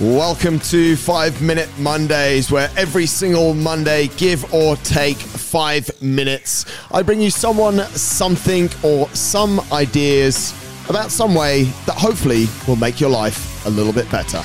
[0.00, 7.02] Welcome to Five Minute Mondays, where every single Monday, give or take five minutes, I
[7.02, 10.52] bring you someone, something, or some ideas
[10.88, 14.44] about some way that hopefully will make your life a little bit better.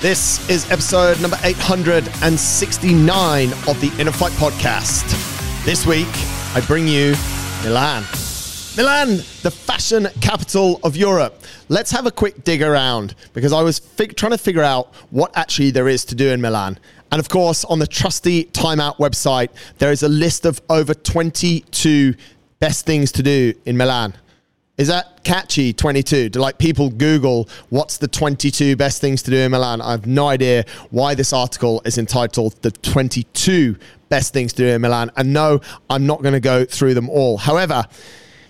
[0.00, 5.04] This is episode number 869 of the Inner Fight podcast.
[5.66, 6.08] This week,
[6.54, 7.14] I bring you
[7.62, 8.04] Milan.
[8.74, 11.42] Milan, the fashion capital of Europe.
[11.68, 15.30] Let's have a quick dig around because I was fig- trying to figure out what
[15.36, 16.78] actually there is to do in Milan.
[17.10, 20.94] And of course, on the trusty Time Out website, there is a list of over
[20.94, 22.14] 22
[22.60, 24.14] best things to do in Milan.
[24.78, 26.30] Is that catchy, 22?
[26.30, 29.82] Do like people Google what's the 22 best things to do in Milan?
[29.82, 33.76] I have no idea why this article is entitled The 22
[34.08, 35.10] Best Things to Do in Milan.
[35.16, 35.60] And no,
[35.90, 37.36] I'm not going to go through them all.
[37.36, 37.84] However,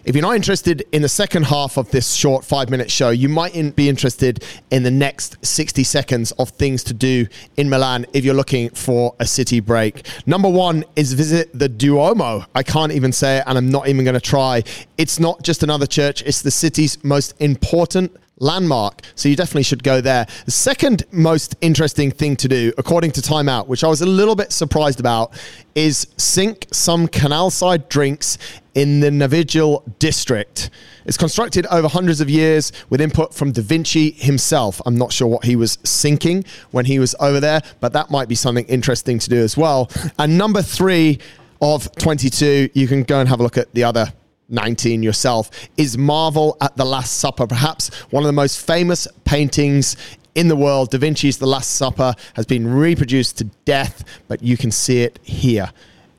[0.04, 3.28] if you're not interested in the second half of this short five minute show, you
[3.28, 8.24] might be interested in the next 60 seconds of things to do in Milan if
[8.24, 10.06] you're looking for a city break.
[10.26, 12.44] Number one is visit the Duomo.
[12.54, 14.64] I can't even say it, and I'm not even going to try.
[14.98, 19.02] It's not just another church, it's the city's most important landmark.
[19.14, 20.26] So you definitely should go there.
[20.44, 24.06] The second most interesting thing to do, according to Time Out, which I was a
[24.06, 25.32] little bit surprised about,
[25.74, 28.36] is sink some canal side drinks
[28.74, 30.70] in the Navigli district.
[31.04, 34.80] It's constructed over hundreds of years with input from Da Vinci himself.
[34.86, 38.28] I'm not sure what he was sinking when he was over there, but that might
[38.28, 39.90] be something interesting to do as well.
[40.18, 41.18] And number three
[41.60, 44.12] of 22, you can go and have a look at the other
[44.48, 49.96] 19 yourself, is Marvel at the Last Supper, perhaps one of the most famous paintings
[50.34, 50.90] in the world.
[50.90, 55.18] Da Vinci's The Last Supper has been reproduced to death, but you can see it
[55.22, 55.70] here.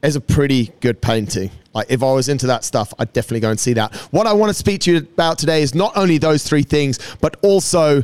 [0.02, 1.52] It's a pretty good painting.
[1.74, 3.96] Like if I was into that stuff, I'd definitely go and see that.
[4.12, 7.00] What I want to speak to you about today is not only those three things,
[7.22, 8.04] but also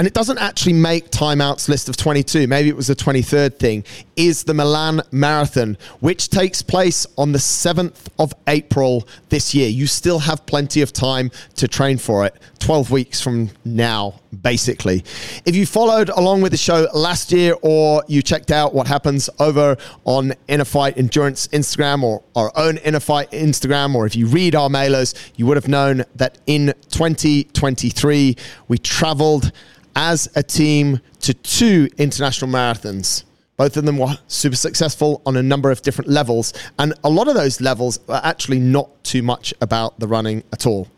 [0.00, 3.84] and it doesn't actually make timeouts list of 22 maybe it was the 23rd thing
[4.16, 9.86] is the milan marathon which takes place on the 7th of april this year you
[9.86, 15.04] still have plenty of time to train for it 12 weeks from now basically
[15.44, 19.28] if you followed along with the show last year or you checked out what happens
[19.40, 24.26] over on inner fight endurance instagram or our own inner fight instagram or if you
[24.26, 28.36] read our mailers you would have known that in 2023
[28.68, 29.52] we traveled
[29.96, 33.24] as a team to two international marathons.
[33.56, 36.54] Both of them were super successful on a number of different levels.
[36.78, 40.66] And a lot of those levels are actually not too much about the running at
[40.66, 40.88] all.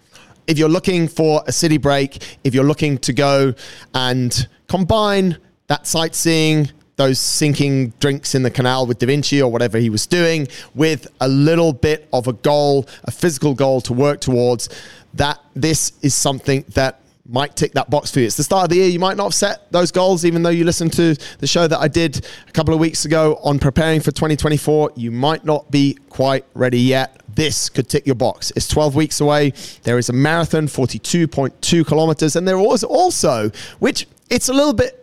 [0.47, 3.55] If you're looking for a city break, if you're looking to go
[3.95, 5.39] and combine
[5.69, 10.07] that sightseeing, those sinking drinks in the canal with Da Vinci or whatever he was
[10.07, 14.69] doing, with a little bit of a goal, a physical goal to work towards,
[15.15, 17.02] that this is something that
[17.33, 18.27] might tick that box for you.
[18.27, 18.89] It's the start of the year.
[18.89, 21.79] You might not have set those goals, even though you listened to the show that
[21.79, 24.93] I did a couple of weeks ago on preparing for 2024.
[24.97, 27.23] You might not be quite ready yet.
[27.35, 28.53] This could tick your box.
[28.55, 29.55] It's 12 weeks away.
[29.83, 34.99] There is a marathon, 42.2 kilometers, and there was also, which it's a little bit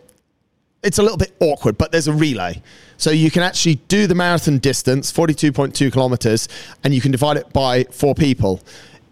[0.82, 2.62] it's a little bit awkward, but there's a relay.
[2.96, 6.48] So you can actually do the marathon distance, 42.2 kilometers,
[6.84, 8.62] and you can divide it by four people.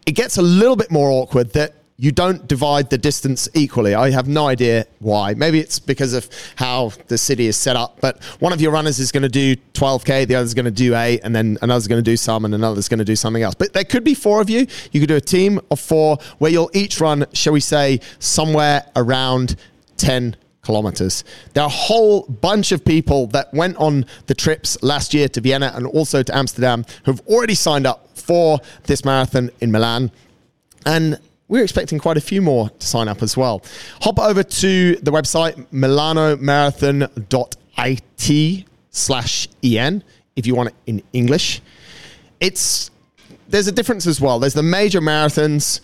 [0.06, 3.92] It gets a little bit more awkward that you don't divide the distance equally.
[3.92, 5.34] I have no idea why.
[5.34, 9.00] Maybe it's because of how the city is set up, but one of your runners
[9.00, 11.98] is going to do 12K, the other's going to do eight, and then another's going
[11.98, 13.56] to do some, and another's going to do something else.
[13.56, 14.68] But there could be four of you.
[14.92, 18.86] You could do a team of four where you'll each run, shall we say, somewhere
[18.94, 19.56] around
[19.96, 21.24] 10 kilometers.
[21.54, 25.40] There are a whole bunch of people that went on the trips last year to
[25.40, 30.12] Vienna and also to Amsterdam who've already signed up for this marathon in Milan.
[30.86, 33.62] And we're expecting quite a few more to sign up as well.
[34.02, 40.02] Hop over to the website milanomarathon.it slash en
[40.36, 41.60] if you want it in English.
[42.40, 42.90] It's
[43.48, 44.38] there's a difference as well.
[44.38, 45.80] There's the major marathons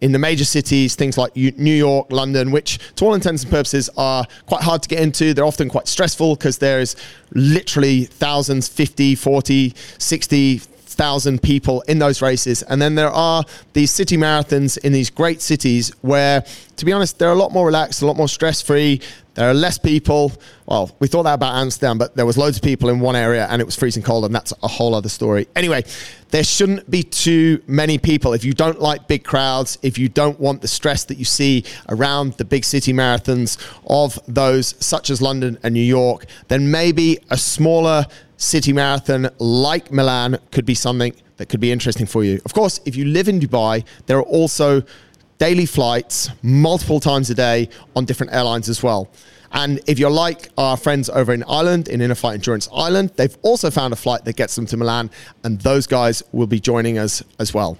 [0.00, 3.90] in the major cities, things like New York, London, which to all intents and purposes
[3.96, 5.34] are quite hard to get into.
[5.34, 6.94] They're often quite stressful because there's
[7.32, 10.60] literally thousands, 50, 40, 60,
[10.98, 12.62] thousand people in those races.
[12.64, 16.44] And then there are these city marathons in these great cities where,
[16.76, 19.00] to be honest, they're a lot more relaxed, a lot more stress free.
[19.34, 20.32] There are less people.
[20.66, 23.46] Well, we thought that about Amsterdam, but there was loads of people in one area
[23.48, 25.46] and it was freezing cold, and that's a whole other story.
[25.54, 25.84] Anyway,
[26.30, 28.32] there shouldn't be too many people.
[28.32, 31.64] If you don't like big crowds, if you don't want the stress that you see
[31.88, 33.56] around the big city marathons
[33.86, 38.04] of those such as London and New York, then maybe a smaller
[38.38, 42.40] city marathon like Milan could be something that could be interesting for you.
[42.44, 44.82] Of course, if you live in Dubai, there are also
[45.36, 49.10] daily flights multiple times a day on different airlines as well.
[49.52, 53.36] And if you're like our friends over in Ireland, in Inner Fight Endurance Ireland, they've
[53.42, 55.10] also found a flight that gets them to Milan,
[55.44, 57.78] and those guys will be joining us as well.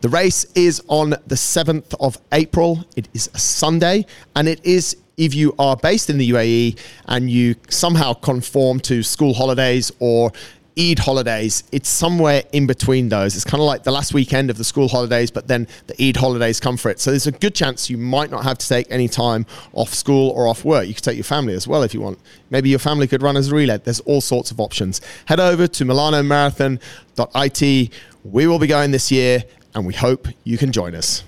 [0.00, 2.84] The race is on the 7th of April.
[2.96, 7.30] It is a Sunday, and it is if you are based in the UAE and
[7.30, 10.32] you somehow conform to school holidays or
[10.76, 13.36] Eid holidays, it's somewhere in between those.
[13.36, 16.16] It's kind of like the last weekend of the school holidays, but then the Eid
[16.16, 16.98] holidays come for it.
[16.98, 20.30] So there's a good chance you might not have to take any time off school
[20.30, 20.88] or off work.
[20.88, 22.18] You could take your family as well if you want.
[22.50, 23.78] Maybe your family could run as a relay.
[23.78, 25.00] There's all sorts of options.
[25.26, 27.92] Head over to milanomarathon.it.
[28.24, 29.44] We will be going this year,
[29.74, 31.22] and we hope you can join us.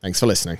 [0.00, 0.56] Thanks for listening.